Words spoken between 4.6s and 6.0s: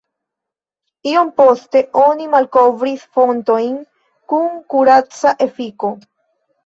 kuraca efiko.